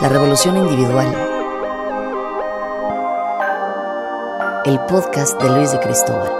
[0.00, 1.06] La revolución individual.
[4.66, 6.30] El podcast de Luis de Cristóbal.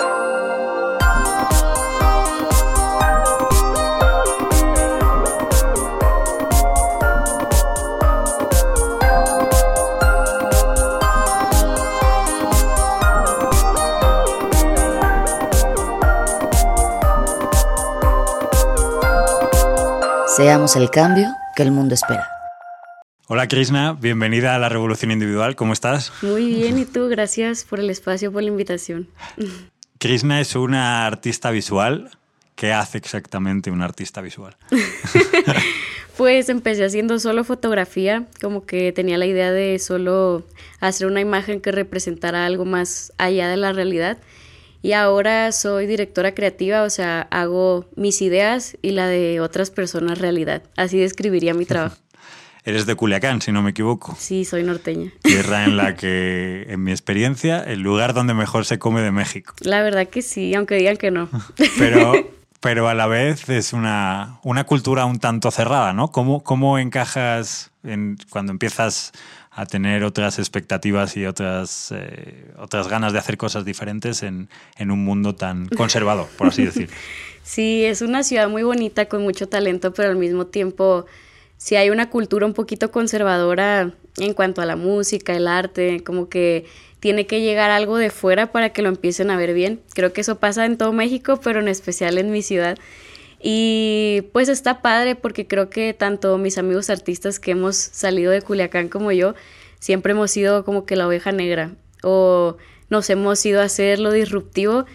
[20.37, 22.36] Seamos el cambio que el mundo espera.
[23.29, 26.13] Hola Krishna, bienvenida a la Revolución Individual, ¿cómo estás?
[26.23, 27.09] Muy bien, ¿y tú?
[27.09, 29.09] Gracias por el espacio, por la invitación.
[29.99, 32.11] Krishna es una artista visual.
[32.55, 34.57] ¿Qué hace exactamente un artista visual?
[36.17, 40.47] pues empecé haciendo solo fotografía, como que tenía la idea de solo
[40.79, 44.19] hacer una imagen que representara algo más allá de la realidad.
[44.83, 50.21] Y ahora soy directora creativa, o sea, hago mis ideas y la de otras personas
[50.21, 50.63] realidad.
[50.77, 51.97] Así describiría mi trabajo.
[52.67, 54.17] Eres de Culiacán, si no me equivoco.
[54.19, 55.13] Sí, soy norteña.
[55.23, 59.55] Tierra en la que, en mi experiencia, el lugar donde mejor se come de México.
[59.61, 61.29] La verdad que sí, aunque digan que no.
[61.79, 62.13] Pero,
[62.61, 66.11] pero a la vez es una, una cultura un tanto cerrada, ¿no?
[66.11, 69.13] ¿Cómo, cómo encajas en, cuando empiezas
[69.53, 74.91] a tener otras expectativas y otras, eh, otras ganas de hacer cosas diferentes en, en
[74.91, 76.91] un mundo tan conservado, por así decir?
[77.45, 81.07] Sí, es una ciudad muy bonita, con mucho talento, pero al mismo tiempo
[81.57, 86.29] si hay una cultura un poquito conservadora en cuanto a la música, el arte, como
[86.29, 86.67] que
[87.01, 89.81] tiene que llegar algo de fuera para que lo empiecen a ver bien.
[89.95, 92.79] Creo que eso pasa en todo México, pero en especial en mi ciudad.
[93.41, 98.43] Y pues está padre porque creo que tanto mis amigos artistas que hemos salido de
[98.43, 99.35] Culiacán como yo,
[99.79, 102.57] siempre hemos sido como que la oveja negra o
[102.89, 104.87] nos hemos ido a hacer lo disruptivo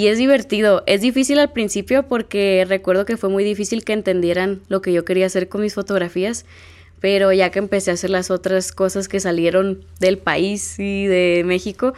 [0.00, 0.82] y es divertido.
[0.86, 5.04] Es difícil al principio porque recuerdo que fue muy difícil que entendieran lo que yo
[5.04, 6.46] quería hacer con mis fotografías,
[7.00, 11.42] pero ya que empecé a hacer las otras cosas que salieron del país y de
[11.44, 11.92] México,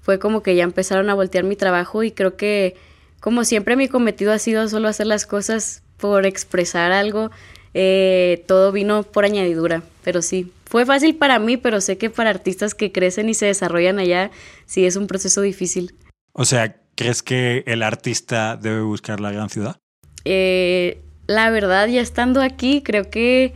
[0.00, 2.76] fue como que ya empezaron a voltear mi trabajo y creo que
[3.18, 7.32] como siempre mi cometido ha sido solo hacer las cosas por expresar algo,
[7.74, 12.30] eh, todo vino por añadidura, pero sí, fue fácil para mí, pero sé que para
[12.30, 14.30] artistas que crecen y se desarrollan allá,
[14.64, 15.96] sí es un proceso difícil.
[16.34, 19.76] O sea, ¿Crees que el artista debe buscar la gran ciudad?
[20.24, 23.54] Eh, la verdad, ya estando aquí, creo que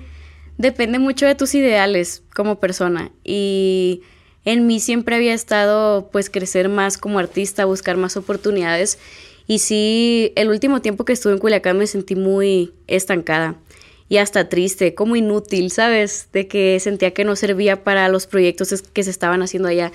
[0.58, 3.10] depende mucho de tus ideales como persona.
[3.24, 4.02] Y
[4.44, 9.00] en mí siempre había estado, pues, crecer más como artista, buscar más oportunidades.
[9.48, 13.56] Y sí, el último tiempo que estuve en Culiacán me sentí muy estancada
[14.08, 16.28] y hasta triste, como inútil, ¿sabes?
[16.32, 19.90] De que sentía que no servía para los proyectos que se estaban haciendo allá.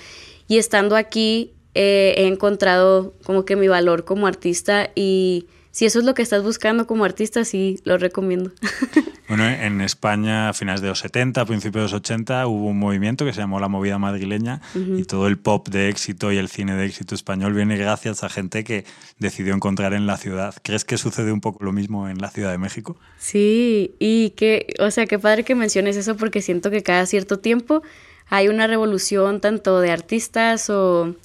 [0.49, 5.99] Y estando aquí, eh, he encontrado como que mi valor como artista y si eso
[5.99, 8.51] es lo que estás buscando como artista, sí, lo recomiendo.
[9.27, 13.25] Bueno, en España a finales de los 70, principios de los 80, hubo un movimiento
[13.25, 16.77] que se llamó la movida madrileña y todo el pop de éxito y el cine
[16.77, 18.85] de éxito español viene gracias a gente que
[19.19, 20.55] decidió encontrar en la ciudad.
[20.63, 22.95] ¿Crees que sucede un poco lo mismo en la Ciudad de México?
[23.17, 27.37] Sí, y que, o sea, qué padre que menciones eso porque siento que cada cierto
[27.39, 27.83] tiempo
[28.29, 31.15] hay una revolución tanto de artistas o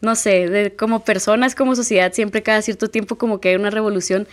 [0.00, 3.70] no sé, de, como personas, como sociedad, siempre cada cierto tiempo como que hay una
[3.70, 4.28] revolución.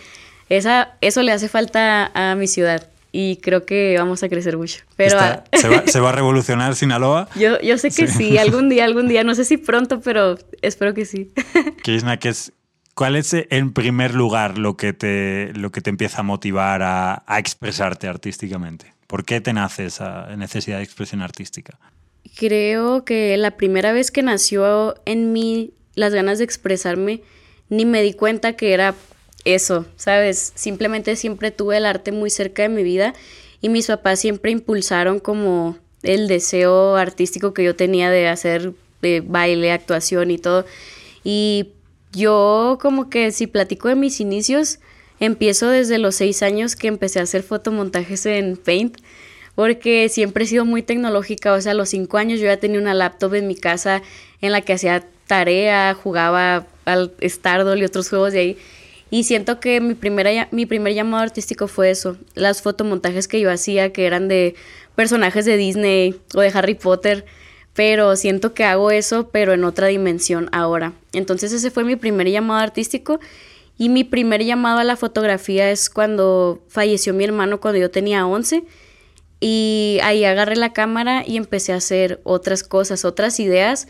[0.48, 4.84] Esa, eso le hace falta a, mi ciudad y creo que vamos a crecer mucho.
[4.96, 5.18] Pero
[5.52, 7.28] ¿se, va, a revolucionar Sinaloa?
[7.34, 8.38] Yo, yo sé que sí.
[8.38, 11.32] algún día, algún día, no sé si pronto, pero espero que sí.
[11.82, 12.52] Krishna, ¿qué es,
[12.94, 17.24] ¿cuál es en primer lugar lo que te, lo que te empieza a motivar a,
[17.26, 18.94] a expresarte artísticamente?
[19.08, 21.78] ¿Por qué te nace esa necesidad de expresión artística?
[22.34, 27.22] Creo que la primera vez que nació en mí las ganas de expresarme,
[27.68, 28.94] ni me di cuenta que era
[29.44, 30.52] eso, ¿sabes?
[30.54, 33.14] Simplemente siempre tuve el arte muy cerca de mi vida
[33.60, 38.74] y mis papás siempre impulsaron como el deseo artístico que yo tenía de hacer
[39.24, 40.66] baile, actuación y todo.
[41.24, 41.70] Y
[42.12, 44.80] yo como que si platico de mis inicios,
[45.20, 48.98] empiezo desde los seis años que empecé a hacer fotomontajes en Paint
[49.56, 52.78] porque siempre he sido muy tecnológica, o sea, a los cinco años yo ya tenía
[52.78, 54.02] una laptop en mi casa
[54.40, 58.58] en la que hacía tarea, jugaba al Stardoll y otros juegos de ahí.
[59.10, 63.50] Y siento que mi, primera, mi primer llamado artístico fue eso, las fotomontajes que yo
[63.50, 64.54] hacía, que eran de
[64.94, 67.24] personajes de Disney o de Harry Potter,
[67.72, 70.92] pero siento que hago eso, pero en otra dimensión ahora.
[71.14, 73.20] Entonces ese fue mi primer llamado artístico
[73.78, 78.26] y mi primer llamado a la fotografía es cuando falleció mi hermano cuando yo tenía
[78.26, 78.64] 11
[79.40, 83.88] y ahí agarré la cámara y empecé a hacer otras cosas, otras ideas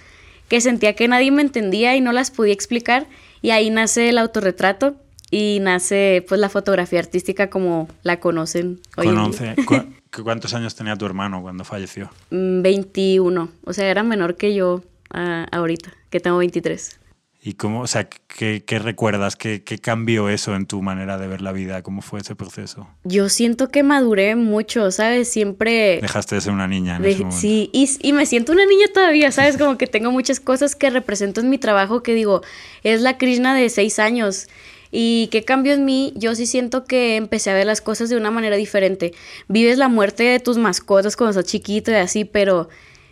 [0.48, 3.06] que sentía que nadie me entendía y no las podía explicar.
[3.42, 4.96] Y ahí nace el autorretrato
[5.30, 9.56] y nace pues la fotografía artística como la conocen hoy en día.
[10.22, 12.10] ¿Cuántos años tenía tu hermano cuando falleció?
[12.30, 13.44] 21.
[13.44, 17.00] Mm, o sea, era menor que yo ah, ahorita, que tengo 23.
[17.46, 19.36] ¿Y cómo, o sea, qué, recuerdas?
[19.36, 21.80] ¿Qué, ¿Qué, cambió eso en tu manera de ver la vida?
[21.84, 22.88] ¿Cómo fue ese proceso?
[23.04, 25.28] Yo siento que maduré mucho, ¿sabes?
[25.28, 26.00] Siempre...
[26.02, 27.36] Dejaste de ser una niña en ese momento.
[27.40, 29.58] Sí, y, y, me siento una niña todavía, ¿sabes?
[29.58, 32.42] Como que tengo muchas cosas que represento en mi trabajo que digo,
[32.82, 34.48] es la Krishna de seis años.
[34.90, 36.14] ¿Y qué cambió en mí?
[36.16, 39.12] Yo sí siento que empecé a ver las cosas de una manera diferente.
[39.46, 42.68] Vives la muerte de tus mascotas cuando estás chiquito y así, pero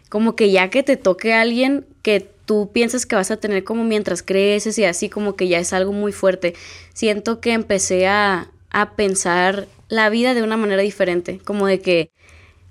[0.08, 3.64] como que ya que te toque a alguien que tú piensas que vas a tener
[3.64, 6.55] como mientras creces y así como que ya es algo muy fuerte.
[6.93, 8.50] Siento que empecé a,
[8.96, 12.11] pensar la vida de una manera diferente, como de que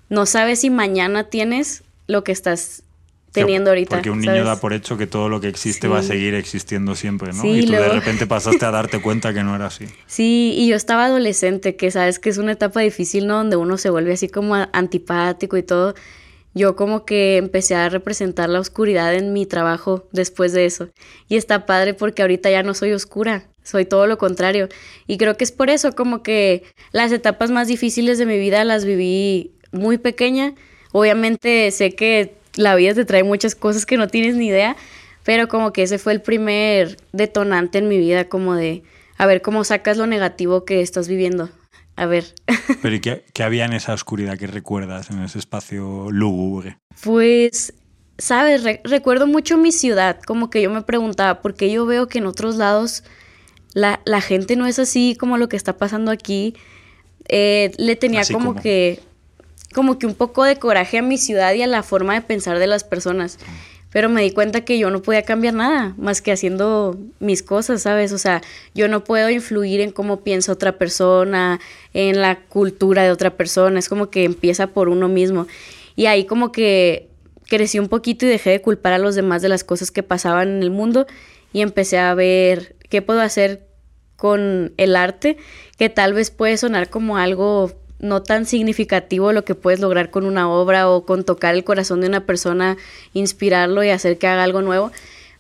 [0.10, 2.84] no sabes si mañana tienes lo que estás
[3.32, 3.96] teniendo ahorita.
[3.96, 6.96] Porque un niño da por hecho que todo lo que existe va a seguir existiendo
[6.96, 7.46] siempre, ¿no?
[7.46, 9.86] y tú de repente pasaste a darte cuenta que no era así.
[10.08, 13.38] Sí, y yo estaba adolescente, que sabes que es una etapa difícil, ¿no?
[13.38, 15.96] Donde uno se vuelve así como antipático y todo
[16.54, 20.90] yo como que empecé a representar la oscuridad en mi trabajo después de eso.
[21.28, 24.70] Y está padre porque ahorita ya no soy oscura, soy todo lo contrario.
[25.08, 28.64] Y creo que es por eso como que las etapas más difíciles de mi vida
[28.64, 30.54] las viví muy pequeña.
[30.92, 34.76] Obviamente sé que la vida te trae muchas cosas que no tienes ni idea,
[35.24, 38.84] pero como que ese fue el primer detonante en mi vida como de
[39.18, 41.50] a ver cómo sacas lo negativo que estás viviendo.
[41.96, 42.34] A ver.
[42.82, 46.78] ¿Pero qué, había en esa oscuridad que recuerdas, en ese espacio lúgubre?
[47.04, 47.74] Pues,
[48.18, 52.20] sabes, recuerdo mucho mi ciudad, como que yo me preguntaba, ¿por qué yo veo que
[52.20, 53.04] en otros lados
[53.74, 56.56] la, gente no es así como lo que está pasando aquí?
[57.30, 59.00] Eh, le tenía como, que
[59.74, 62.60] como que un poco de coraje a mi ciudad y a la forma de pensar
[62.60, 63.40] de las personas
[63.94, 67.84] pero me di cuenta que yo no podía cambiar nada más que haciendo mis cosas,
[67.84, 68.12] ¿sabes?
[68.12, 68.42] O sea,
[68.74, 71.60] yo no puedo influir en cómo piensa otra persona,
[71.94, 75.46] en la cultura de otra persona, es como que empieza por uno mismo.
[75.96, 77.08] Y ahí como que
[77.48, 80.48] crecí un poquito y dejé de culpar a los demás de las cosas que pasaban
[80.50, 81.06] en el mundo
[81.54, 83.68] y empecé a ver qué puedo hacer
[84.16, 85.38] con el arte,
[85.78, 87.72] que tal vez puede sonar como algo
[88.04, 92.02] no tan significativo lo que puedes lograr con una obra o con tocar el corazón
[92.02, 92.78] de una persona,
[93.14, 94.92] inspirarlo y hacer que haga algo nuevo.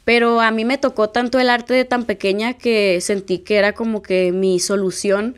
[0.05, 3.73] Pero a mí me tocó tanto el arte de tan pequeña que sentí que era
[3.73, 5.35] como que mi solución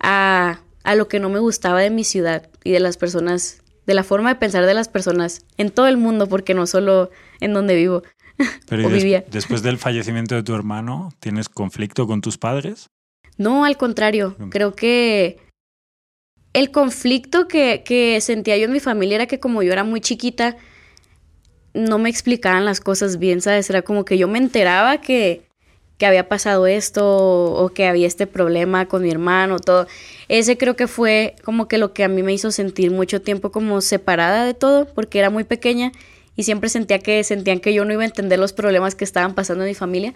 [0.00, 3.94] a, a lo que no me gustaba de mi ciudad y de las personas, de
[3.94, 7.10] la forma de pensar de las personas en todo el mundo, porque no solo
[7.40, 8.02] en donde vivo.
[8.68, 9.24] Pero vivía.
[9.30, 12.90] después del fallecimiento de tu hermano, ¿tienes conflicto con tus padres?
[13.36, 14.36] No, al contrario.
[14.50, 15.38] Creo que
[16.54, 20.56] el conflicto que, sentía yo en mi familia era que como yo era muy chiquita,
[21.74, 23.68] no me explicaban las cosas bien, ¿sabes?
[23.68, 25.42] Era como que yo me enteraba que,
[25.98, 29.88] que había pasado esto o que había este problema con mi hermano, todo.
[30.28, 33.50] Ese creo que fue como que lo que a mí me hizo sentir mucho tiempo
[33.50, 35.90] como separada de todo, porque era muy pequeña
[36.36, 39.34] y siempre sentía que sentían que yo no iba a entender los problemas que estaban
[39.34, 40.14] pasando en mi familia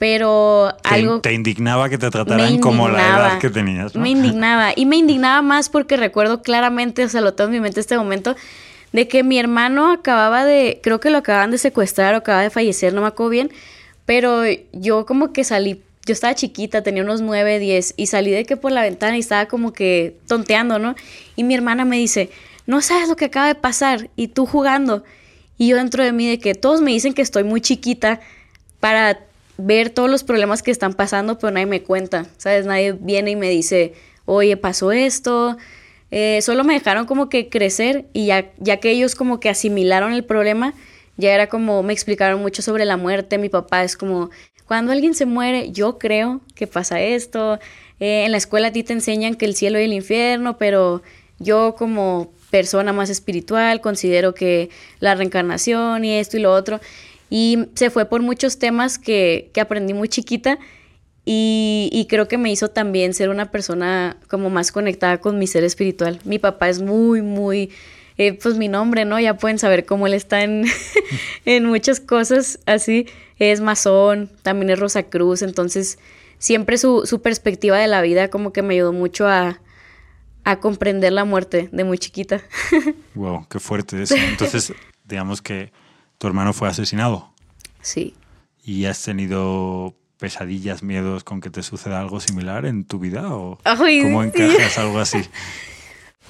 [0.00, 1.20] pero algo...
[1.20, 4.72] Te indignaba que te trataran como la edad que tenías, Me indignaba.
[4.74, 7.98] Y me indignaba más porque recuerdo claramente, o sea, lo tengo en mi mente este
[7.98, 8.34] momento,
[8.92, 12.48] de que mi hermano acababa de, creo que lo acababan de secuestrar o acaba de
[12.48, 13.50] fallecer, no me acuerdo bien,
[14.06, 14.42] pero
[14.72, 18.56] yo como que salí, yo estaba chiquita, tenía unos 9, 10, y salí de que
[18.56, 20.94] por la ventana y estaba como que tonteando, ¿no?
[21.36, 22.30] Y mi hermana me dice,
[22.66, 25.04] no sabes lo que acaba de pasar, y tú jugando.
[25.58, 28.20] Y yo dentro de mí de que todos me dicen que estoy muy chiquita
[28.80, 29.28] para
[29.60, 32.66] ver todos los problemas que están pasando, pero nadie me cuenta, ¿sabes?
[32.66, 35.56] Nadie viene y me dice, oye, pasó esto.
[36.10, 40.12] Eh, solo me dejaron como que crecer y ya, ya que ellos como que asimilaron
[40.12, 40.74] el problema,
[41.16, 43.38] ya era como, me explicaron mucho sobre la muerte.
[43.38, 44.30] Mi papá es como,
[44.66, 47.58] cuando alguien se muere, yo creo que pasa esto.
[48.00, 51.02] Eh, en la escuela a ti te enseñan que el cielo y el infierno, pero
[51.38, 56.80] yo como persona más espiritual considero que la reencarnación y esto y lo otro.
[57.30, 60.58] Y se fue por muchos temas que, aprendí muy chiquita
[61.24, 65.62] y, creo que me hizo también ser una persona como más conectada con mi ser
[65.62, 66.18] espiritual.
[66.24, 67.70] Mi papá es muy, muy,
[68.18, 69.20] eh, pues mi nombre, ¿no?
[69.20, 70.64] Ya pueden saber cómo él está en,
[71.44, 73.06] en muchas cosas así.
[73.38, 75.98] Es masón, también es Rosa Cruz, entonces
[76.38, 79.60] siempre su, su perspectiva de la vida como que me ayudó mucho a,
[80.44, 82.40] a comprender la muerte de muy chiquita.
[83.14, 84.16] wow, qué fuerte eso.
[84.16, 84.72] Entonces,
[85.04, 85.72] digamos que
[86.20, 87.32] tu hermano fue asesinado.
[87.80, 88.14] Sí.
[88.62, 93.34] ¿Y has tenido pesadillas, miedos con que te suceda algo similar en tu vida?
[93.34, 95.18] ¿O cómo encajas algo así?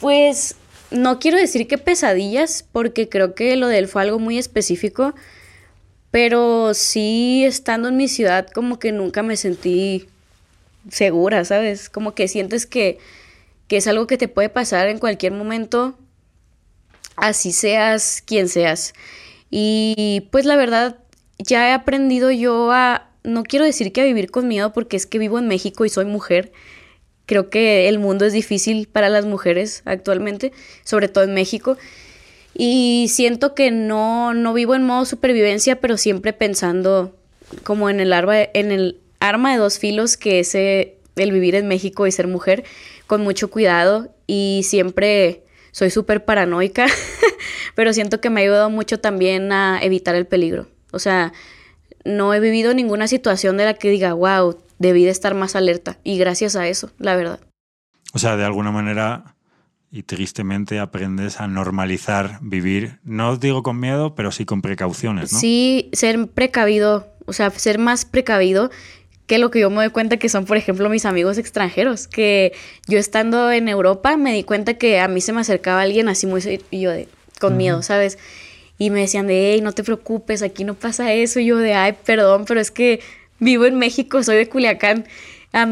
[0.00, 0.54] Pues
[0.90, 5.14] no quiero decir que pesadillas, porque creo que lo de él fue algo muy específico,
[6.10, 10.08] pero sí estando en mi ciudad como que nunca me sentí
[10.88, 11.90] segura, ¿sabes?
[11.90, 12.96] Como que sientes que,
[13.68, 15.98] que es algo que te puede pasar en cualquier momento,
[17.16, 18.94] así seas quien seas.
[19.50, 20.98] Y pues la verdad,
[21.38, 25.06] ya he aprendido yo a, no quiero decir que a vivir con miedo porque es
[25.06, 26.52] que vivo en México y soy mujer.
[27.26, 30.52] Creo que el mundo es difícil para las mujeres actualmente,
[30.84, 31.76] sobre todo en México.
[32.54, 37.16] Y siento que no, no vivo en modo supervivencia, pero siempre pensando
[37.62, 41.54] como en el arma, en el arma de dos filos que es eh, el vivir
[41.54, 42.64] en México y ser mujer,
[43.06, 45.42] con mucho cuidado y siempre
[45.72, 46.86] soy súper paranoica,
[47.74, 50.66] pero siento que me ha ayudado mucho también a evitar el peligro.
[50.92, 51.32] O sea,
[52.04, 55.98] no he vivido ninguna situación de la que diga, wow, debí de estar más alerta.
[56.04, 57.40] Y gracias a eso, la verdad.
[58.12, 59.36] O sea, de alguna manera
[59.92, 65.32] y tristemente aprendes a normalizar vivir, no os digo con miedo, pero sí con precauciones,
[65.32, 65.38] ¿no?
[65.38, 68.70] Sí, ser precavido, o sea, ser más precavido
[69.30, 72.52] que lo que yo me doy cuenta que son, por ejemplo, mis amigos extranjeros, que
[72.88, 76.26] yo estando en Europa me di cuenta que a mí se me acercaba alguien así
[76.26, 77.06] muy y yo de
[77.38, 78.18] con miedo, ¿sabes?
[78.76, 81.38] Y me decían de, hey, no te preocupes, aquí no pasa eso.
[81.38, 83.02] Y yo de, ay, perdón, pero es que
[83.38, 85.06] vivo en México, soy de Culiacán.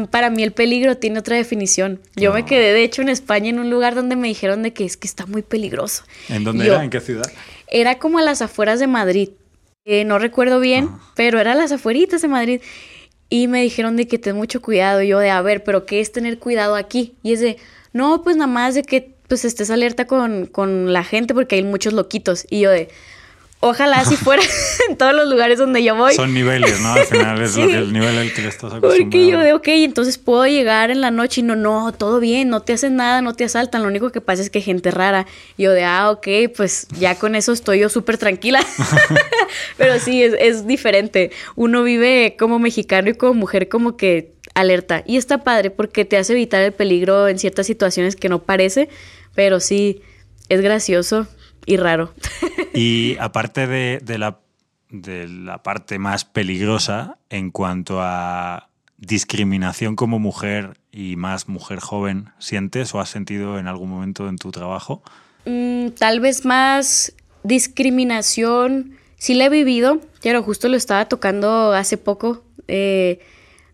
[0.09, 1.99] para mí el peligro tiene otra definición.
[2.15, 2.45] Yo me ah.
[2.45, 5.05] quedé, de hecho, en España, en un lugar donde me dijeron de que es que
[5.05, 6.05] está muy peligroso.
[6.29, 6.81] ¿En dónde era?
[6.81, 7.29] ¿En qué ciudad?
[7.67, 9.31] Era como a las afueras de Madrid.
[10.05, 11.11] no recuerdo bien, ah.
[11.17, 12.61] pero era a las afueritas de Madrid.
[13.29, 15.01] Y me dijeron de que ten mucho cuidado.
[15.01, 17.15] Y yo de, a ver, pero ¿qué es tener cuidado aquí?
[17.23, 17.57] Y es de,
[17.93, 21.63] no, pues nada más de que pues estés alerta con, con la gente porque hay
[21.63, 22.47] muchos loquitos.
[22.49, 22.89] Y yo de,
[23.61, 24.41] Ojalá si fuera
[24.89, 26.13] en todos los lugares donde yo voy.
[26.13, 26.93] Son niveles, ¿no?
[26.93, 28.97] Al final es el nivel al que le estás acostumbrado.
[28.97, 32.49] Porque yo de, ok, entonces puedo llegar en la noche y no, no, todo bien,
[32.49, 33.81] no te hacen nada, no te asaltan.
[33.81, 35.27] Lo único que pasa es que gente rara.
[35.57, 38.65] Yo de, ah, ok, pues ya con eso estoy yo súper tranquila.
[39.77, 41.31] Pero sí, es, es diferente.
[41.55, 45.03] Uno vive como mexicano y como mujer como que alerta.
[45.05, 48.87] Y está padre porque te hace evitar el peligro en ciertas situaciones que no parece.
[49.35, 50.01] Pero sí,
[50.47, 51.27] es gracioso
[51.65, 52.13] y raro.
[52.73, 54.39] Y aparte de, la,
[54.89, 62.29] de la parte más peligrosa en cuanto a discriminación como mujer y más mujer joven,
[62.37, 65.01] ¿sientes o has sentido en algún momento en tu trabajo?
[65.45, 67.13] Mm, tal vez más
[67.43, 72.43] discriminación, sí la he vivido, pero justo lo estaba tocando hace poco.
[72.67, 73.19] Eh,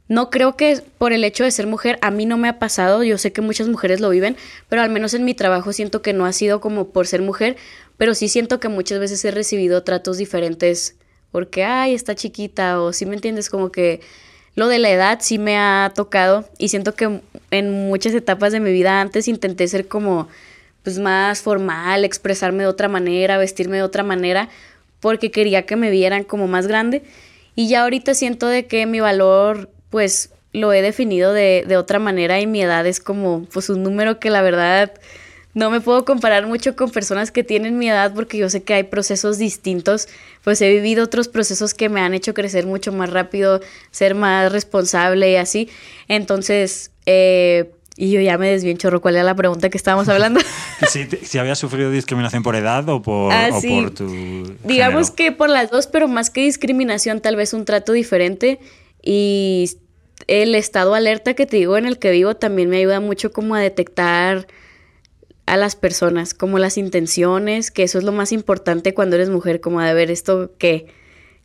[0.07, 3.03] no creo que por el hecho de ser mujer a mí no me ha pasado,
[3.03, 4.38] yo sé que muchas mujeres lo viven,
[4.69, 7.57] pero al menos en mi trabajo siento que no ha sido como por ser mujer,
[7.97, 10.95] pero sí siento que muchas veces he recibido tratos diferentes
[11.31, 14.00] porque, ay, está chiquita o si me entiendes, como que
[14.55, 17.19] lo de la edad sí me ha tocado y siento que
[17.51, 20.29] en muchas etapas de mi vida antes intenté ser como
[20.83, 24.50] pues más formal, expresarme de otra manera, vestirme de otra manera,
[25.00, 27.01] porque quería que me vieran como más grande.
[27.55, 31.99] Y ya ahorita siento de que mi valor, pues, lo he definido de, de otra
[31.99, 34.93] manera y mi edad es como, pues, un número que la verdad
[35.55, 38.73] no me puedo comparar mucho con personas que tienen mi edad porque yo sé que
[38.73, 40.09] hay procesos distintos,
[40.43, 44.51] pues he vivido otros procesos que me han hecho crecer mucho más rápido, ser más
[44.51, 45.69] responsable y así.
[46.09, 49.01] Entonces, eh, y yo ya me desvié un chorro.
[49.01, 50.41] ¿Cuál era la pregunta que estábamos hablando?
[50.89, 54.53] si, si había sufrido discriminación por edad o por, ah, por tu.
[54.65, 58.59] Digamos que por las dos, pero más que discriminación, tal vez un trato diferente.
[59.05, 59.69] Y
[60.27, 63.55] el estado alerta que te digo en el que vivo también me ayuda mucho como
[63.55, 64.47] a detectar
[65.45, 69.62] a las personas, como las intenciones, que eso es lo más importante cuando eres mujer,
[69.62, 70.88] como de ver esto qué,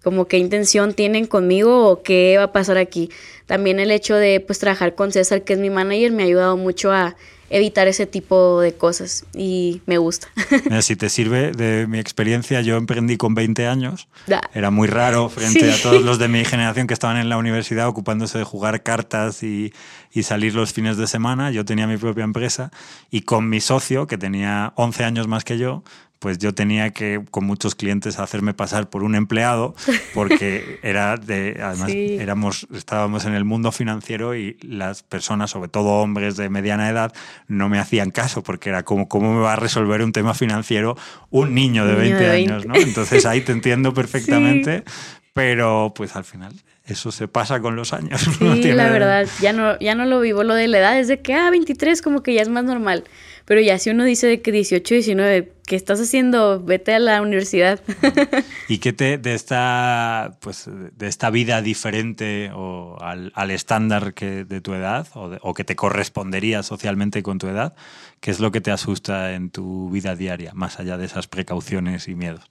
[0.03, 3.11] como qué intención tienen conmigo o qué va a pasar aquí.
[3.45, 6.57] También el hecho de pues trabajar con César, que es mi manager, me ha ayudado
[6.57, 7.17] mucho a
[7.51, 10.29] evitar ese tipo de cosas y me gusta.
[10.81, 14.09] si te sirve de mi experiencia, yo emprendí con 20 años.
[14.55, 17.89] Era muy raro frente a todos los de mi generación que estaban en la universidad
[17.89, 19.73] ocupándose de jugar cartas y,
[20.13, 21.51] y, salir los fines de semana.
[21.51, 22.71] Yo tenía mi propia empresa
[23.11, 25.83] y con mi socio, que tenía 11 años más que yo,
[26.21, 29.75] pues yo tenía que con muchos clientes hacerme pasar por un empleado
[30.15, 35.89] porque era de además éramos estábamos en el mundo financiero y las personas sobre todo
[35.89, 37.13] hombres de mediana edad
[37.49, 40.97] no me hacían caso porque era como cómo me va a resolver un tema financiero
[41.31, 42.77] un niño de 20, años ¿no?
[42.77, 44.85] entonces ahí te entiendo perfectamente
[45.33, 46.53] pero pues al final
[46.85, 48.21] eso se pasa con los años.
[48.41, 50.43] Sí, la verdad, ya no, ya no lo vivo.
[50.43, 53.05] Lo de la edad es de que, ah, 23 como que ya es más normal.
[53.51, 56.63] Pero ya si uno dice de que 18, 19, ¿qué estás haciendo?
[56.63, 57.83] Vete a la universidad.
[58.69, 64.45] ¿Y qué te, de esta, pues, de esta vida diferente o al, al estándar que,
[64.45, 67.75] de tu edad o, o que te correspondería socialmente con tu edad,
[68.21, 72.07] qué es lo que te asusta en tu vida diaria, más allá de esas precauciones
[72.07, 72.45] y miedos?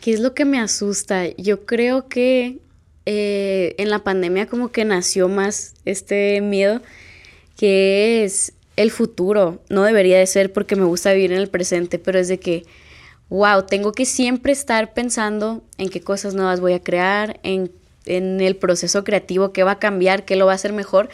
[0.00, 1.26] ¿Qué es lo que me asusta?
[1.36, 2.60] Yo creo que
[3.04, 6.82] eh, en la pandemia como que nació más este miedo,
[7.56, 11.98] que es el futuro, no debería de ser porque me gusta vivir en el presente,
[11.98, 12.64] pero es de que,
[13.28, 17.72] wow, tengo que siempre estar pensando en qué cosas nuevas voy a crear, en,
[18.04, 21.08] en el proceso creativo, qué va a cambiar, qué lo va a hacer mejor,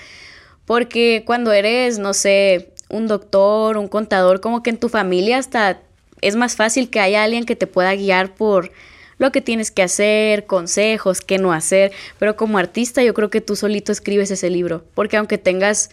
[0.67, 5.81] porque cuando eres, no sé, un doctor, un contador, como que en tu familia hasta
[6.21, 8.71] es más fácil que haya alguien que te pueda guiar por
[9.19, 13.41] lo que tienes que hacer, consejos, qué no hacer, pero como artista yo creo que
[13.41, 15.91] tú solito escribes ese libro, porque aunque tengas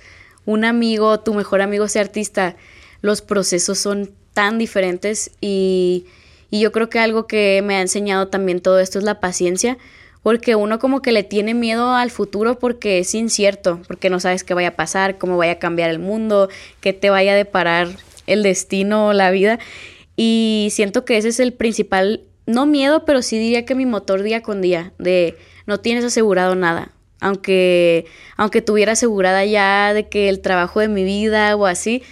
[0.49, 2.55] un amigo, tu mejor amigo sea artista,
[3.01, 6.07] los procesos son tan diferentes y,
[6.49, 9.77] y yo creo que algo que me ha enseñado también todo esto es la paciencia,
[10.23, 14.43] porque uno como que le tiene miedo al futuro porque es incierto, porque no sabes
[14.43, 16.49] qué vaya a pasar, cómo vaya a cambiar el mundo,
[16.81, 17.87] qué te vaya a deparar
[18.25, 19.59] el destino o la vida.
[20.15, 24.23] Y siento que ese es el principal, no miedo, pero sí diría que mi motor
[24.23, 25.37] día con día, de
[25.67, 26.91] no tienes asegurado nada.
[27.21, 28.05] Aunque,
[28.37, 32.03] aunque tuviera asegurada ya de que el trabajo de mi vida o así,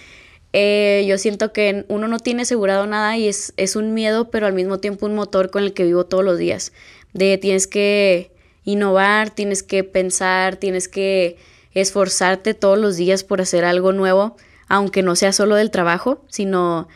[0.52, 4.46] eh, yo siento que uno no tiene asegurado nada y es, es un miedo, pero
[4.46, 6.72] al mismo tiempo un motor con el que vivo todos los días.
[7.12, 8.32] De tienes que
[8.64, 11.36] innovar, tienes que pensar, tienes que
[11.72, 14.36] esforzarte todos los días por hacer algo nuevo,
[14.68, 16.88] aunque no sea solo del trabajo, sino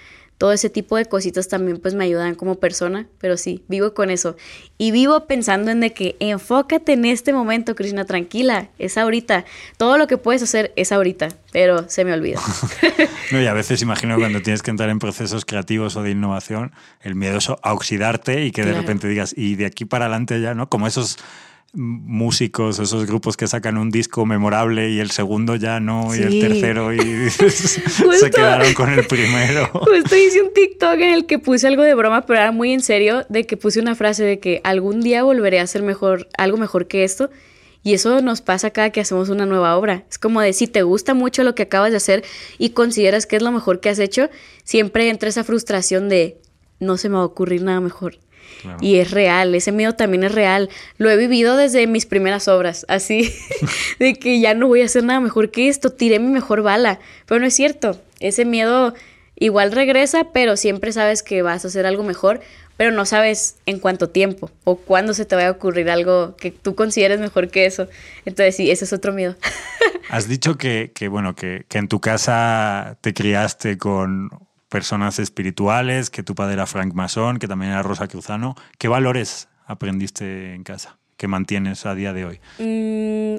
[0.43, 4.11] todo ese tipo de cositas también pues me ayudan como persona, pero sí, vivo con
[4.11, 4.37] eso.
[4.77, 9.45] Y vivo pensando en de que enfócate en este momento, Krishna, tranquila, es ahorita.
[9.77, 12.41] Todo lo que puedes hacer es ahorita, pero se me olvida.
[13.31, 16.73] no, y a veces imagino cuando tienes que entrar en procesos creativos o de innovación,
[17.03, 20.41] el miedo es a oxidarte y que de repente digas, y de aquí para adelante
[20.41, 20.69] ya, ¿no?
[20.69, 21.19] Como esos
[21.75, 26.41] músicos, esos grupos que sacan un disco memorable y el segundo ya no, y el
[26.41, 26.99] tercero y
[27.31, 29.69] se quedaron con el primero.
[29.73, 32.83] Justo hice un TikTok en el que puse algo de broma, pero era muy en
[32.83, 36.59] serio, de que puse una frase de que algún día volveré a hacer mejor, algo
[36.59, 37.31] mejor que esto.
[37.85, 40.05] Y eso nos pasa cada que hacemos una nueva obra.
[40.09, 42.23] Es como de si te gusta mucho lo que acabas de hacer
[42.57, 44.31] y consideras que es lo mejor que has hecho,
[44.63, 46.37] siempre entra esa frustración de
[46.79, 48.19] no se me va a ocurrir nada mejor.
[48.81, 50.69] Y es real, ese miedo también es real.
[50.99, 53.33] Lo he vivido desde mis primeras obras, así,
[53.99, 56.99] de que ya no voy a hacer nada mejor que esto, tiré mi mejor bala.
[57.27, 58.95] Pero no es cierto, ese miedo
[59.37, 62.41] igual regresa, pero siempre sabes que vas a hacer algo mejor,
[62.77, 66.51] pero no sabes en cuánto tiempo o cuándo se te va a ocurrir algo que
[66.51, 67.89] tú consideres mejor que eso.
[68.25, 69.37] Entonces sí, ese es otro miedo.
[70.11, 74.31] Has dicho que, que bueno, que, que en tu casa te criaste con
[74.73, 78.57] personas espirituales, que tu padre era Frank Mason, que también era Rosa Cruzano.
[78.79, 82.41] ¿Qué valores aprendiste en casa que mantienes a día de hoy?
[82.59, 83.37] Mm,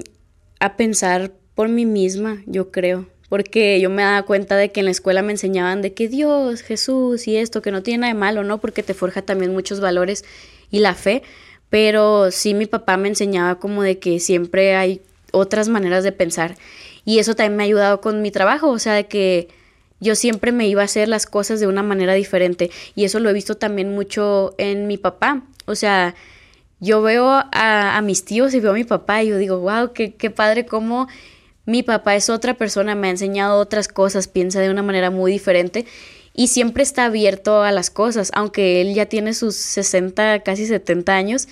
[0.60, 3.06] a pensar por mí misma, yo creo.
[3.28, 6.62] Porque yo me daba cuenta de que en la escuela me enseñaban de que Dios,
[6.62, 8.58] Jesús y esto, que no tiene nada de malo, ¿no?
[8.58, 10.24] Porque te forja también muchos valores
[10.70, 11.24] y la fe.
[11.68, 16.54] Pero sí mi papá me enseñaba como de que siempre hay otras maneras de pensar.
[17.04, 19.48] Y eso también me ha ayudado con mi trabajo, o sea, de que
[20.00, 23.30] yo siempre me iba a hacer las cosas de una manera diferente y eso lo
[23.30, 25.42] he visto también mucho en mi papá.
[25.66, 26.14] O sea,
[26.80, 30.14] yo veo a, mis tíos y veo a mi papá y yo digo, wow, qué,
[30.14, 31.08] qué padre cómo
[31.66, 35.32] mi papá es otra persona, me ha enseñado otras cosas, piensa de una manera muy
[35.32, 35.86] diferente
[36.34, 41.14] y siempre está abierto a las cosas, aunque él ya tiene sus 60, casi 70
[41.14, 41.48] años.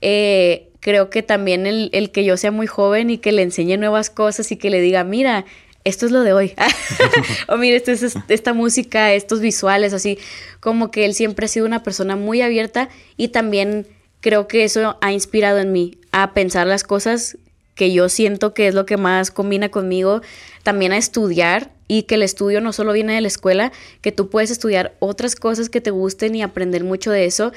[0.00, 3.76] Eh, creo que también el, el, que yo sea muy joven y que le enseñe
[3.76, 5.44] nuevas cosas y que le diga, mira,
[5.84, 6.54] esto es lo de hoy.
[7.48, 10.18] o mire, esto es esta música, estos visuales, así
[10.60, 13.86] como que él siempre ha sido una persona muy abierta y también
[14.20, 17.36] creo que eso ha inspirado en mí a pensar las cosas
[17.74, 20.20] que yo siento que es lo que más combina conmigo,
[20.62, 24.28] también a estudiar y que el estudio no solo viene de la escuela, que tú
[24.28, 27.52] puedes estudiar otras cosas que te gusten y aprender mucho de eso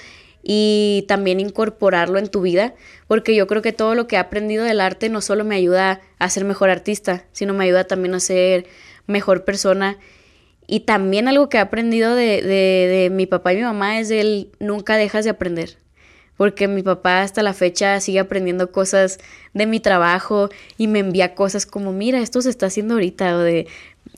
[0.47, 2.75] y también incorporarlo en tu vida,
[3.08, 6.01] porque yo creo que todo lo que he aprendido del arte no solo me ayuda
[6.19, 8.67] a ser mejor artista, sino me ayuda también a ser
[9.08, 9.97] mejor persona.
[10.67, 14.51] Y también algo que he aprendido de, de, mi papá y mi mamá es el
[14.60, 15.77] nunca dejas de aprender.
[16.38, 19.19] Porque mi papá hasta la fecha sigue aprendiendo cosas
[19.53, 23.39] de mi trabajo y me envía cosas como, mira, esto se está haciendo ahorita, o
[23.39, 23.67] de,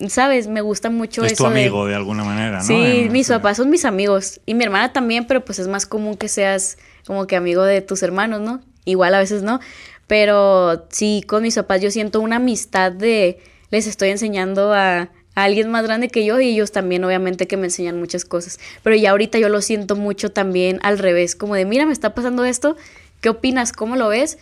[0.07, 0.47] ¿sabes?
[0.47, 1.43] Me gusta mucho es eso.
[1.43, 2.63] tu amigo de, alguna manera, ¿no?
[2.63, 6.15] Sí, mis papás son mis amigos y mi hermana también, pero pues es más común
[6.15, 8.61] que seas como que amigo de tus hermanos, ¿no?
[8.85, 9.59] Igual a veces no,
[10.05, 13.39] pero sí, con mis papás yo siento una amistad de
[13.71, 17.57] les estoy enseñando a, a alguien más grande que yo y ellos también obviamente que
[17.57, 21.55] me enseñan muchas cosas, pero ya ahorita yo lo siento mucho también al revés, como
[21.55, 22.77] de mira, me está pasando esto,
[23.19, 23.73] ¿qué opinas?
[23.73, 24.37] ¿Cómo lo ves?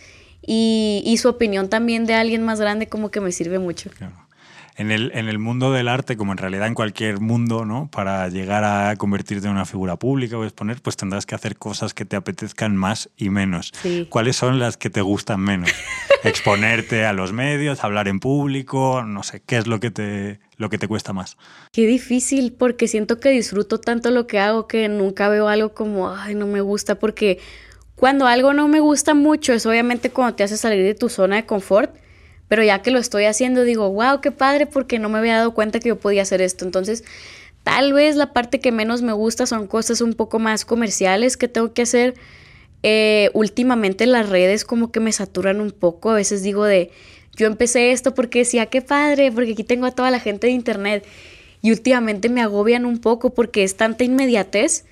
[0.48, 3.90] Y, y su opinión también de alguien más grande como que me sirve mucho.
[3.90, 4.25] Claro
[4.76, 7.88] en el, en el mundo del arte, como en realidad en cualquier mundo, ¿no?
[7.90, 11.94] Para llegar a convertirte en una figura pública o exponer, pues tendrás que hacer cosas
[11.94, 13.72] que te apetezcan más y menos.
[14.10, 15.70] ¿Cuáles son las que te gustan menos?
[16.24, 20.68] Exponerte a los medios, hablar en público, no sé, ¿qué es lo que te, lo
[20.68, 21.38] que te cuesta más?
[21.72, 26.10] Qué difícil, porque siento que disfruto tanto lo que hago que nunca veo algo como,
[26.10, 27.38] ay, no me gusta, porque
[27.94, 31.36] cuando algo no me gusta mucho es obviamente cuando te hace salir de tu zona
[31.36, 31.94] de confort,
[32.48, 35.54] pero ya que lo estoy haciendo digo, wow, qué padre, porque no me había dado
[35.54, 36.64] cuenta que yo podía hacer esto.
[36.64, 37.04] Entonces,
[37.62, 41.48] tal vez la parte que menos me gusta son cosas un poco más comerciales que
[41.48, 42.14] tengo que hacer.
[42.82, 46.92] Eh, últimamente las redes como que me saturan un poco, a veces digo de
[47.36, 50.54] yo empecé esto porque decía, qué padre, porque aquí tengo a toda la gente de
[50.54, 51.04] internet.
[51.62, 54.84] Y últimamente me agobian un poco porque es tanta inmediatez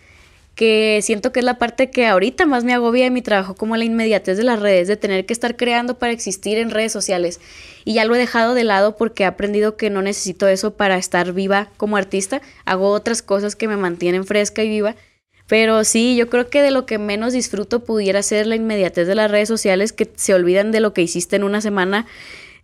[0.55, 3.77] que siento que es la parte que ahorita más me agobia de mi trabajo, como
[3.77, 7.41] la inmediatez de las redes, de tener que estar creando para existir en redes sociales.
[7.85, 10.97] Y ya lo he dejado de lado porque he aprendido que no necesito eso para
[10.97, 12.41] estar viva como artista.
[12.65, 14.95] Hago otras cosas que me mantienen fresca y viva.
[15.47, 19.15] Pero sí, yo creo que de lo que menos disfruto pudiera ser la inmediatez de
[19.15, 22.07] las redes sociales que se olvidan de lo que hiciste en una semana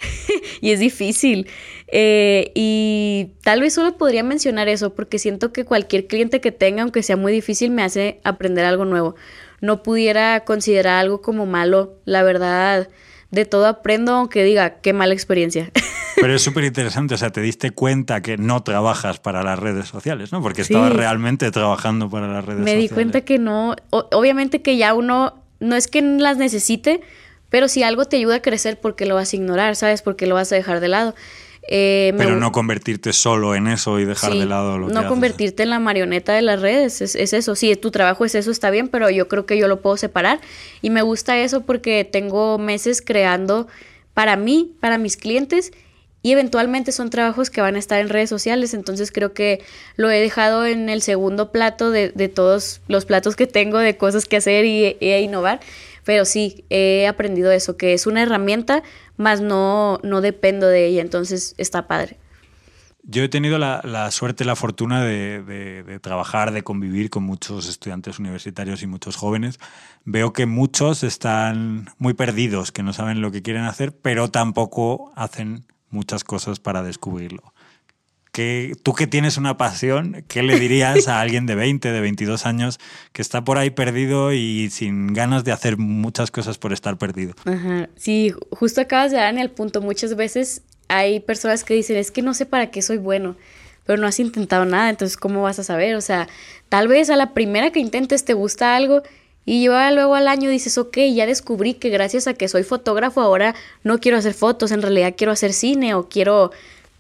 [0.61, 1.49] y es difícil.
[1.89, 6.83] Eh, y tal vez solo podría mencionar eso porque siento que cualquier cliente que tenga,
[6.83, 9.17] aunque sea muy difícil, me hace aprender algo nuevo.
[9.61, 12.89] No pudiera considerar algo como malo, la verdad.
[13.31, 15.71] De todo aprendo, aunque diga, qué mala experiencia.
[16.21, 19.89] Pero es súper interesante, o sea, te diste cuenta que no trabajas para las redes
[19.89, 20.43] sociales, ¿no?
[20.43, 22.75] Porque estabas realmente trabajando para las redes sociales.
[22.77, 27.01] Me di cuenta que no, obviamente que ya uno, no es que las necesite,
[27.51, 29.77] pero si algo te ayuda a crecer, porque lo vas a ignorar?
[29.77, 30.03] ¿Sabes?
[30.03, 31.15] Porque lo vas a dejar de lado.
[31.69, 35.63] Eh, Pero no convertirte solo en eso y dejar de lado lo que No convertirte
[35.63, 37.55] en la marioneta de las redes, es, es, eso.
[37.55, 40.41] Sí, tu trabajo es eso, está bien, pero yo creo que yo lo puedo separar.
[40.81, 43.69] Y me gusta eso porque tengo meses creando
[44.15, 45.73] para mí, para mis clientes,
[46.23, 48.75] y eventualmente son trabajos que van a estar en redes sociales.
[48.75, 49.63] Entonces creo que
[49.97, 53.97] lo he dejado en el segundo plato de, de todos los platos que tengo de
[53.97, 55.61] cosas que hacer y, y innovar.
[56.05, 58.83] Pero sí, he aprendido eso, que es una herramienta,
[59.17, 62.19] más no, no dependo de ella, entonces está padre.
[63.03, 67.69] Yo he tenido la, la suerte, la fortuna de, de, trabajar, de convivir con muchos
[67.69, 69.59] estudiantes universitarios y muchos jóvenes.
[70.05, 75.13] Veo que muchos están muy perdidos, que no saben lo que quieren hacer, pero tampoco
[75.17, 77.55] hacen muchas cosas para descubrirlo
[78.33, 82.79] tú que tienes una pasión, ¿qué le dirías a alguien de 20, de 22 años
[83.13, 87.35] que está por ahí perdido y sin ganas de hacer muchas cosas por estar perdido?
[87.45, 87.89] Ajá.
[87.97, 89.81] Sí, justo acabas de dar en el punto.
[89.81, 93.37] Muchas veces hay personas que dicen, es que no sé para qué soy bueno,
[93.85, 95.95] pero no has intentado nada, entonces ¿cómo vas a saber?
[95.97, 96.29] O sea,
[96.69, 99.03] tal vez a la primera que intentes te gusta algo
[99.45, 103.55] y luego al año dices, ok, ya descubrí que gracias a que soy fotógrafo ahora
[103.83, 106.53] no quiero hacer fotos, en realidad quiero hacer cine o quiero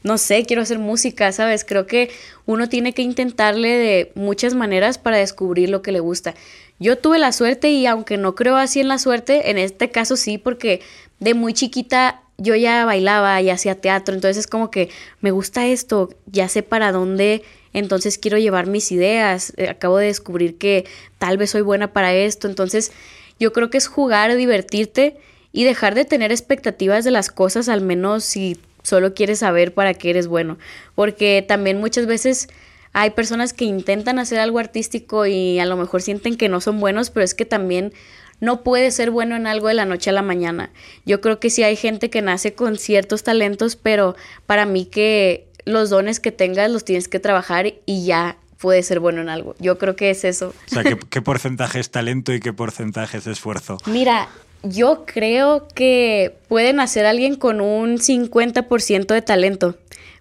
[0.02, 1.64] no sé, quiero hacer música, ¿sabes?
[1.64, 2.10] Creo que
[2.46, 6.34] uno tiene que intentarle de muchas maneras para descubrir lo que le gusta.
[6.78, 10.16] Yo tuve la suerte y aunque no creo así en la suerte, en este caso
[10.16, 10.80] sí, porque
[11.18, 14.88] de muy chiquita yo ya bailaba y hacía teatro, entonces es como que
[15.20, 17.42] me gusta esto, ya sé para dónde,
[17.74, 20.86] entonces quiero llevar mis ideas, eh, acabo de descubrir que
[21.18, 22.92] tal vez soy buena para esto, entonces
[23.38, 25.18] yo creo que es jugar, divertirte
[25.52, 28.58] y dejar de tener expectativas de las cosas, al menos si
[28.90, 30.58] solo quieres saber para qué eres bueno.
[30.94, 32.48] Porque también muchas veces
[32.92, 36.80] hay personas que intentan hacer algo artístico y a lo mejor sienten que no son
[36.80, 37.92] buenos, pero es que también
[38.40, 40.70] no puedes ser bueno en algo de la noche a la mañana.
[41.06, 45.46] Yo creo que sí hay gente que nace con ciertos talentos, pero para mí que
[45.64, 49.54] los dones que tengas los tienes que trabajar y ya puedes ser bueno en algo.
[49.60, 50.48] Yo creo que es eso.
[50.48, 53.78] O sea, ¿qué, qué porcentaje es talento y qué porcentaje es esfuerzo?
[53.86, 54.28] Mira,
[54.62, 59.76] yo creo que puede nacer alguien con un 50% de talento,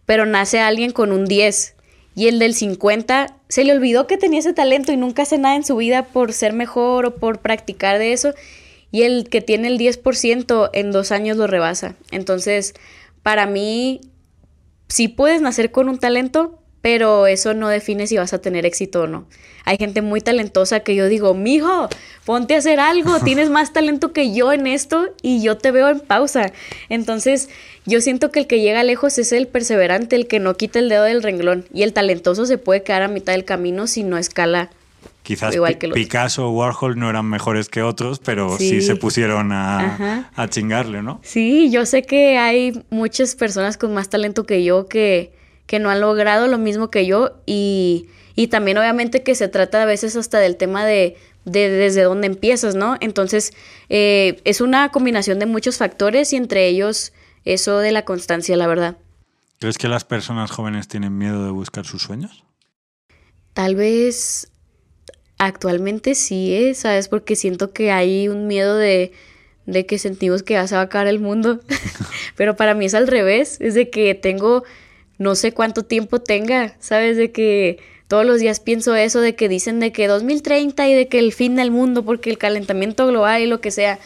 [0.06, 1.76] pero nace alguien con un 10.
[2.16, 5.56] Y el del 50 se le olvidó que tenía ese talento y nunca hace nada
[5.56, 8.34] en su vida por ser mejor o por practicar de eso.
[8.92, 11.96] Y el que tiene el 10% en dos años lo rebasa.
[12.12, 12.74] Entonces,
[13.24, 14.02] para mí,
[14.88, 19.02] sí puedes nacer con un talento, pero eso no define si vas a tener éxito
[19.04, 19.26] o no.
[19.66, 21.90] Hay gente muy talentosa que yo digo, mijo,
[22.26, 25.90] ponte a hacer algo, tienes más talento que yo en esto y yo te veo
[25.90, 26.52] en pausa.
[26.88, 27.50] Entonces,
[27.86, 30.90] yo siento que el que llega lejos es el perseverante, el que no quita el
[30.90, 31.66] dedo del renglón.
[31.74, 34.70] Y el talentoso se puede quedar a mitad del camino si no escala.
[35.24, 35.56] Quizás
[35.94, 41.04] Picasso o Warhol no eran mejores que otros, pero sí, se pusieron a, a chingarle,
[41.04, 41.20] ¿no?
[41.24, 45.32] Sí, yo sé que hay muchas personas con más talento que yo que
[45.70, 49.84] que no han logrado lo mismo que yo y, y también obviamente que se trata
[49.84, 52.98] a veces hasta del tema de, de desde dónde empiezas, ¿no?
[53.02, 53.54] Entonces
[53.88, 57.14] eh, es una combinación de muchos factores y entre ellos
[57.46, 58.98] eso de la constancia, la verdad.
[59.60, 62.44] ¿Crees que las personas jóvenes tienen miedo de buscar sus sueños?
[63.54, 64.52] Tal vez
[65.38, 66.74] actualmente sí, ¿eh?
[66.74, 67.10] ¿sabes?
[67.10, 69.12] Porque siento que hay un miedo de,
[69.68, 71.60] de que sentimos que ya se va a acabar el mundo.
[72.36, 74.64] Pero para mí es al revés, es de que tengo
[75.20, 77.18] no sé cuánto tiempo tenga, ¿sabes?
[77.18, 77.78] De que
[78.08, 81.34] todos los días pienso eso, de que dicen de que 2030 y de que el
[81.34, 84.00] fin del mundo, porque el calentamiento global y lo que sea.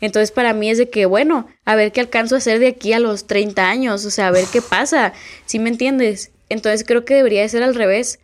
[0.00, 2.92] Entonces para mí es de que, bueno, a ver qué alcanzo a hacer de aquí
[2.94, 5.12] a los 30 años, o sea, a ver qué pasa,
[5.46, 6.32] ¿sí me entiendes?
[6.48, 8.18] Entonces creo que debería de ser al revés.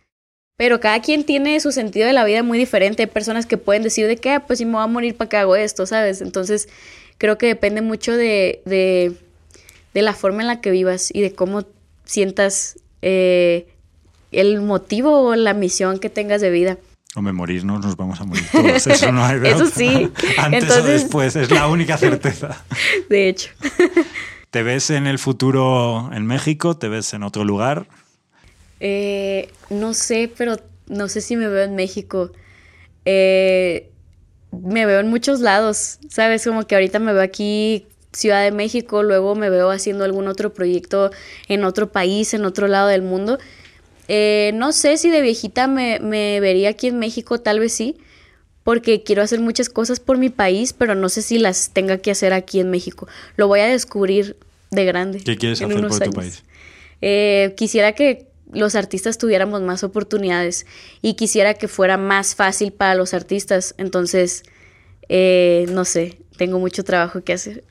[0.57, 3.03] Pero cada quien tiene su sentido de la vida muy diferente.
[3.03, 5.29] Hay personas que pueden decir de que, ah, pues si me voy a morir, ¿para
[5.29, 5.85] qué hago esto?
[5.87, 6.21] ¿Sabes?
[6.21, 6.69] Entonces
[7.17, 9.13] creo que depende mucho de, de,
[9.93, 11.65] de la forma en la que vivas y de cómo
[12.11, 13.67] sientas eh,
[14.33, 16.77] el motivo o la misión que tengas de vida.
[17.15, 20.11] Hombre, morirnos nos vamos a morir todos, eso no hay Eso sí.
[20.37, 22.63] Antes o después, es la única certeza.
[23.09, 23.49] De hecho.
[24.49, 26.75] ¿Te ves en el futuro en México?
[26.75, 27.87] ¿Te ves en otro lugar?
[28.81, 32.31] Eh, no sé, pero no sé si me veo en México.
[33.05, 33.89] Eh,
[34.51, 36.43] me veo en muchos lados, ¿sabes?
[36.43, 40.53] Como que ahorita me veo aquí, Ciudad de México, luego me veo haciendo algún otro
[40.53, 41.11] proyecto
[41.47, 43.37] en otro país, en otro lado del mundo.
[44.07, 45.99] Eh, no sé si de viejita me,
[46.41, 47.95] vería aquí en México, tal vez sí,
[48.63, 52.11] porque quiero hacer muchas cosas por mi país, pero no sé si las tenga que
[52.11, 53.07] hacer aquí en México.
[53.37, 54.35] Lo voy a descubrir
[54.69, 55.21] de grande.
[55.23, 56.43] ¿Qué quieres hacer por tu país?
[57.01, 60.65] Eh, quisiera que los artistas tuviéramos más oportunidades
[61.01, 63.75] y quisiera que fuera más fácil para los artistas.
[63.77, 64.43] Entonces,
[65.07, 67.63] eh, no sé, tengo mucho trabajo que hacer.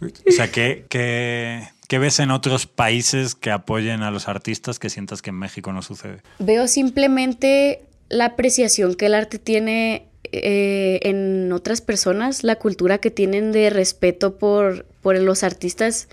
[0.00, 4.88] o sea, ¿qué, qué, ¿Qué ves en otros países que apoyen a los artistas que
[4.88, 6.22] sientas que en México no sucede?
[6.38, 13.10] Veo simplemente la apreciación que el arte tiene eh, en otras personas, la cultura que
[13.10, 16.08] tienen de respeto por, por los artistas.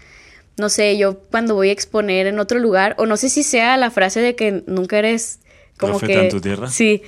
[0.57, 3.77] No sé, yo cuando voy a exponer en otro lugar, o no sé si sea
[3.77, 5.39] la frase de que nunca eres
[5.77, 6.69] como Profeta en tu tierra.
[6.69, 7.01] Sí,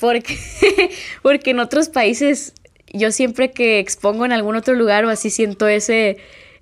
[0.00, 0.36] porque,
[1.22, 2.52] porque en otros países
[2.92, 6.18] yo siempre que expongo en algún otro lugar o así siento ese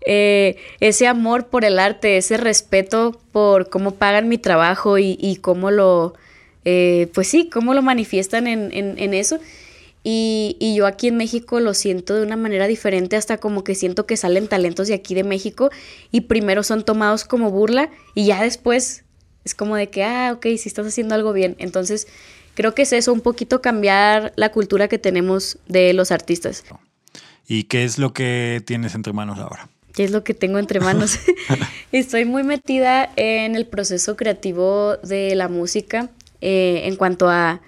[0.07, 5.71] eh, ese amor por el arte, ese respeto por cómo pagan mi trabajo y, cómo
[5.71, 6.15] lo,
[6.65, 9.39] eh, pues sí, cómo lo manifiestan en, eso.
[10.03, 13.75] Y, y, yo aquí en México lo siento de una manera diferente, hasta como que
[13.75, 15.71] siento que salen talentos de aquí de México
[16.11, 19.05] y primero son tomados como burla y ya después
[19.45, 21.57] es como de que, ah, ok, si estás haciendo algo bien.
[21.59, 22.07] Entonces,
[22.55, 26.65] creo que es eso, un poquito cambiar la cultura que tenemos de los artistas.
[27.47, 29.69] ¿Y qué es lo que tienes entre manos ahora?
[29.93, 31.19] ¿Qué es lo que tengo entre manos?
[31.93, 36.11] Estoy muy metida en el proceso creativo de la música
[36.41, 37.61] eh, en cuanto a...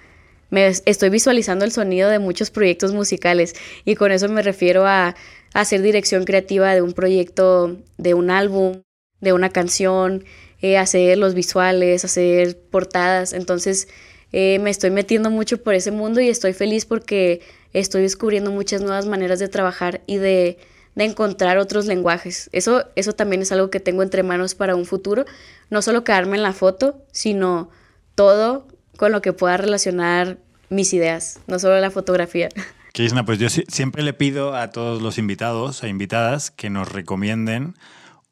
[0.50, 3.54] Me estoy visualizando el sonido de muchos proyectos musicales
[3.86, 5.14] y con eso me refiero a,
[5.54, 8.82] hacer dirección creativa de un proyecto, de un álbum,
[9.20, 10.24] de una canción,
[10.60, 13.32] eh, hacer los visuales, hacer portadas.
[13.32, 13.88] Entonces
[14.32, 17.40] eh, me estoy metiendo mucho por ese mundo y estoy feliz porque
[17.72, 20.58] estoy descubriendo muchas nuevas maneras de trabajar y de
[20.94, 22.50] de encontrar otros lenguajes.
[22.52, 25.24] Eso, eso también es algo que tengo entre manos para un futuro.
[25.70, 27.70] No solo quedarme en la foto, sino
[28.14, 32.48] todo con lo que pueda relacionar mis ideas, no solo la fotografía.
[32.92, 37.74] Krishna, pues yo siempre le pido a todos los invitados e invitadas que nos recomienden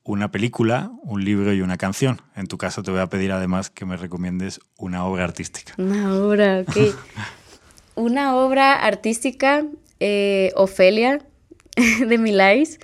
[0.05, 2.21] una película, un libro y una canción.
[2.35, 5.75] En tu caso te voy a pedir además que me recomiendes una obra artística.
[5.79, 6.77] Una obra, ok.
[7.95, 9.65] una obra artística,
[10.01, 11.21] eh, Ofelia,
[12.07, 12.79] de Milais,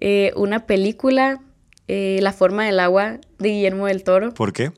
[0.00, 1.40] eh, una película,
[1.88, 4.32] eh, La forma del agua, de Guillermo del Toro.
[4.32, 4.72] ¿Por qué?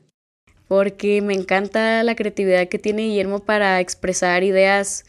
[0.67, 5.05] Porque me encanta la creatividad que tiene Guillermo para expresar ideas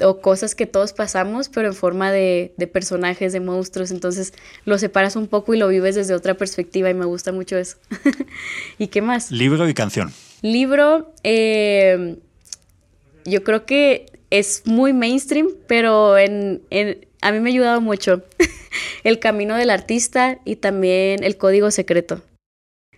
[0.00, 3.90] o cosas que todos pasamos, pero en forma de, personajes, de monstruos.
[3.90, 4.32] Entonces
[4.64, 7.76] lo separas un poco y lo vives desde otra perspectiva y me gusta mucho eso.
[8.78, 9.30] ¿Y qué más?
[9.30, 10.12] Libro y canción.
[10.42, 12.16] Libro, eh,
[13.24, 16.62] yo creo que es muy mainstream, pero en,
[17.20, 18.22] a mí me ha ayudado mucho
[19.04, 22.22] El Camino del Artista y también El Código Secreto.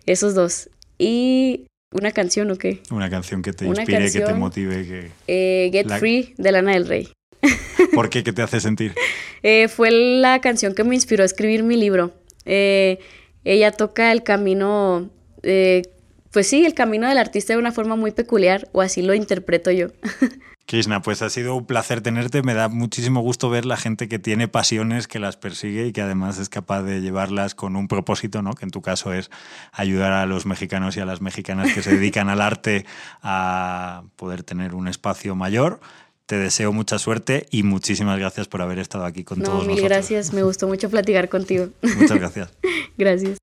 [0.07, 0.71] Esos dos.
[0.99, 2.81] Y una canción o qué?
[2.91, 4.85] Una canción que te inspire, que te motive.
[4.85, 5.11] Que...
[5.27, 7.09] Eh, Get Free de Lana del Rey.
[7.95, 8.23] ¿Por qué?
[8.23, 8.95] ¿Qué te hace sentir?
[9.43, 12.13] Eh, fue la canción que me inspiró a escribir mi libro.
[12.45, 12.99] Eh,
[13.45, 15.11] ella toca el camino,
[15.43, 19.71] pues sí, el camino del artista de una forma muy peculiar, o así lo interpreto
[19.71, 19.89] yo.
[20.75, 22.43] Krishna, pues ha sido un placer tenerte.
[22.43, 26.03] Me da muchísimo gusto ver la gente que tiene pasiones, que las persigue y que
[26.03, 28.55] además es capaz de llevarlas con un propósito, ¿no?
[28.55, 29.31] Que en tu caso es
[29.71, 32.87] ayudar a los mexicanos y a las mexicanas que se dedican al arte
[33.23, 35.79] a poder tener un espacio mayor.
[36.27, 40.33] Te deseo mucha suerte y muchísimas gracias por haber estado aquí con todos mil gracias,
[40.33, 41.69] me gustó mucho platicar contigo.
[41.83, 42.53] Muchas gracias.
[42.99, 43.39] gracias.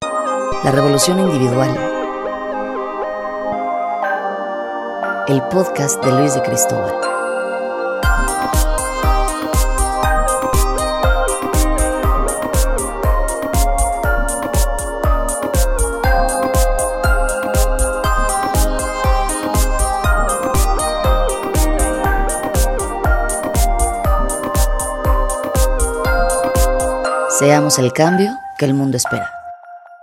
[0.65, 1.80] La revolución individual.
[5.30, 7.11] El podcast de Luis de Cristóbal.
[27.41, 29.40] Seamos el cambio que el mundo espera.